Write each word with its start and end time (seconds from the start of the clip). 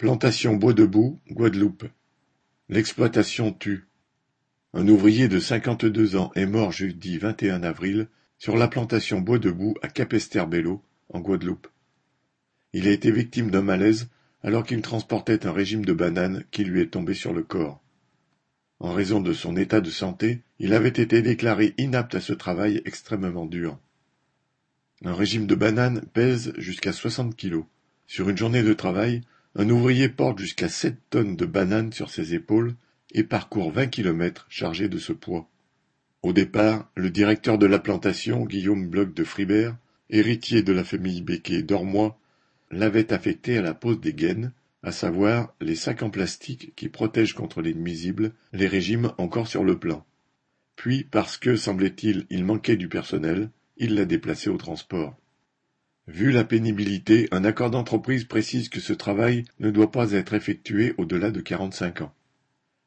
Plantation 0.00 0.56
Bois 0.56 0.72
Debout, 0.72 1.20
Guadeloupe. 1.30 1.84
L'exploitation 2.70 3.52
tue. 3.52 3.86
Un 4.72 4.88
ouvrier 4.88 5.28
de 5.28 5.38
cinquante-deux 5.38 6.16
ans 6.16 6.32
est 6.34 6.46
mort 6.46 6.72
jeudi 6.72 7.18
vingt 7.18 7.42
et 7.42 7.50
un 7.50 7.62
avril 7.62 8.08
sur 8.38 8.56
la 8.56 8.66
plantation 8.66 9.20
Bois 9.20 9.38
Debout 9.38 9.74
à 9.82 9.88
Capesterre-Belle-Eau, 9.88 10.82
en 11.10 11.20
Guadeloupe. 11.20 11.66
Il 12.72 12.88
a 12.88 12.92
été 12.92 13.12
victime 13.12 13.50
d'un 13.50 13.60
malaise 13.60 14.08
alors 14.42 14.64
qu'il 14.64 14.80
transportait 14.80 15.46
un 15.46 15.52
régime 15.52 15.84
de 15.84 15.92
bananes 15.92 16.44
qui 16.50 16.64
lui 16.64 16.80
est 16.80 16.92
tombé 16.92 17.12
sur 17.12 17.34
le 17.34 17.42
corps. 17.42 17.82
En 18.78 18.94
raison 18.94 19.20
de 19.20 19.34
son 19.34 19.54
état 19.54 19.82
de 19.82 19.90
santé, 19.90 20.40
il 20.58 20.72
avait 20.72 20.88
été 20.88 21.20
déclaré 21.20 21.74
inapte 21.76 22.14
à 22.14 22.22
ce 22.22 22.32
travail 22.32 22.80
extrêmement 22.86 23.44
dur. 23.44 23.78
Un 25.04 25.12
régime 25.12 25.46
de 25.46 25.54
bananes 25.54 26.06
pèse 26.14 26.54
jusqu'à 26.56 26.94
soixante 26.94 27.36
kilos. 27.36 27.66
Sur 28.06 28.30
une 28.30 28.38
journée 28.38 28.62
de 28.62 28.72
travail, 28.72 29.20
un 29.56 29.68
ouvrier 29.68 30.08
porte 30.08 30.38
jusqu'à 30.38 30.68
sept 30.68 30.96
tonnes 31.10 31.36
de 31.36 31.46
bananes 31.46 31.92
sur 31.92 32.10
ses 32.10 32.34
épaules 32.34 32.74
et 33.12 33.24
parcourt 33.24 33.72
vingt 33.72 33.88
kilomètres 33.88 34.46
chargé 34.48 34.88
de 34.88 34.98
ce 34.98 35.12
poids. 35.12 35.48
Au 36.22 36.32
départ, 36.32 36.90
le 36.94 37.10
directeur 37.10 37.58
de 37.58 37.66
la 37.66 37.78
plantation, 37.78 38.44
Guillaume 38.44 38.88
Bloch 38.88 39.12
de 39.14 39.24
Fribert, 39.24 39.76
héritier 40.10 40.62
de 40.62 40.72
la 40.72 40.84
famille 40.84 41.22
Becquet 41.22 41.62
d'Ormois, 41.62 42.18
l'avait 42.70 43.12
affecté 43.12 43.58
à 43.58 43.62
la 43.62 43.74
pose 43.74 44.00
des 44.00 44.12
gaines, 44.12 44.52
à 44.82 44.92
savoir 44.92 45.54
les 45.60 45.74
sacs 45.74 46.02
en 46.02 46.10
plastique 46.10 46.72
qui 46.76 46.88
protègent 46.88 47.34
contre 47.34 47.62
les 47.62 47.74
nuisibles 47.74 48.32
les 48.52 48.66
régimes 48.66 49.12
encore 49.18 49.48
sur 49.48 49.64
le 49.64 49.78
plan. 49.78 50.06
Puis, 50.76 51.04
parce 51.04 51.36
que, 51.36 51.56
semblait-il, 51.56 52.26
il 52.30 52.44
manquait 52.44 52.76
du 52.76 52.88
personnel, 52.88 53.50
il 53.76 53.94
l'a 53.94 54.04
déplacé 54.04 54.48
au 54.48 54.56
transport. 54.56 55.16
Vu 56.12 56.32
la 56.32 56.42
pénibilité, 56.42 57.28
un 57.30 57.44
accord 57.44 57.70
d'entreprise 57.70 58.24
précise 58.24 58.68
que 58.68 58.80
ce 58.80 58.92
travail 58.92 59.44
ne 59.60 59.70
doit 59.70 59.92
pas 59.92 60.10
être 60.10 60.34
effectué 60.34 60.92
au-delà 60.98 61.30
de 61.30 61.40
quarante-cinq 61.40 62.00
ans. 62.00 62.12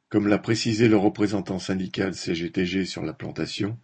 Comme 0.09 0.27
l'a 0.27 0.37
précisé 0.37 0.89
le 0.89 0.97
représentant 0.97 1.57
syndical 1.57 2.15
CGTG 2.15 2.83
sur 2.83 3.02
la 3.02 3.13
plantation, 3.13 3.77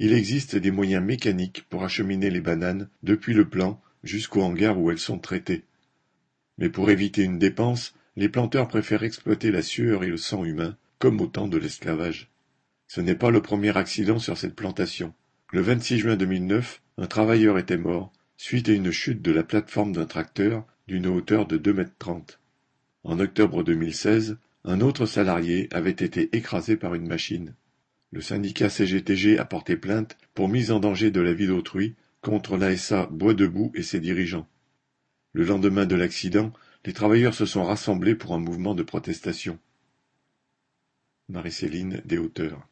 il 0.00 0.12
existe 0.12 0.56
des 0.56 0.72
moyens 0.72 1.04
mécaniques 1.04 1.64
pour 1.70 1.84
acheminer 1.84 2.28
les 2.28 2.40
bananes 2.40 2.88
depuis 3.04 3.34
le 3.34 3.48
plan 3.48 3.80
jusqu'au 4.02 4.42
hangar 4.42 4.80
où 4.80 4.90
elles 4.90 4.98
sont 4.98 5.20
traitées. 5.20 5.62
Mais 6.58 6.68
pour 6.68 6.90
éviter 6.90 7.22
une 7.22 7.38
dépense, 7.38 7.94
les 8.16 8.28
planteurs 8.28 8.66
préfèrent 8.66 9.04
exploiter 9.04 9.52
la 9.52 9.62
sueur 9.62 10.02
et 10.02 10.08
le 10.08 10.16
sang 10.16 10.44
humain, 10.44 10.76
comme 10.98 11.20
au 11.20 11.28
temps 11.28 11.46
de 11.46 11.56
l'esclavage. 11.56 12.32
Ce 12.88 13.00
n'est 13.00 13.14
pas 13.14 13.30
le 13.30 13.42
premier 13.42 13.76
accident 13.76 14.18
sur 14.18 14.36
cette 14.36 14.56
plantation. 14.56 15.14
Le 15.52 15.60
26 15.60 16.00
juin 16.00 16.16
2009, 16.16 16.82
un 16.98 17.06
travailleur 17.06 17.58
était 17.58 17.78
mort 17.78 18.12
suite 18.42 18.68
à 18.68 18.72
une 18.72 18.90
chute 18.90 19.22
de 19.22 19.30
la 19.30 19.44
plateforme 19.44 19.92
d'un 19.92 20.04
tracteur 20.04 20.66
d'une 20.88 21.06
hauteur 21.06 21.46
de 21.46 21.56
deux 21.56 21.72
mètres 21.72 21.94
trente. 21.96 22.40
En 23.04 23.20
octobre 23.20 23.62
2016, 23.62 24.36
un 24.64 24.80
autre 24.80 25.06
salarié 25.06 25.68
avait 25.70 25.92
été 25.92 26.28
écrasé 26.36 26.76
par 26.76 26.96
une 26.96 27.06
machine. 27.06 27.54
Le 28.10 28.20
syndicat 28.20 28.68
CGTG 28.68 29.38
a 29.38 29.44
porté 29.44 29.76
plainte 29.76 30.18
pour 30.34 30.48
mise 30.48 30.72
en 30.72 30.80
danger 30.80 31.12
de 31.12 31.20
la 31.20 31.32
vie 31.32 31.46
d'autrui 31.46 31.94
contre 32.20 32.56
l'ASA 32.56 33.06
Bois 33.12 33.34
debout 33.34 33.70
et 33.76 33.84
ses 33.84 34.00
dirigeants. 34.00 34.48
Le 35.34 35.44
lendemain 35.44 35.86
de 35.86 35.94
l'accident, 35.94 36.52
les 36.84 36.92
travailleurs 36.92 37.34
se 37.34 37.46
sont 37.46 37.62
rassemblés 37.62 38.16
pour 38.16 38.34
un 38.34 38.40
mouvement 38.40 38.74
de 38.74 38.82
protestation. 38.82 39.56
Marie-Céline 41.28 42.02
des 42.04 42.18
hauteurs. 42.18 42.66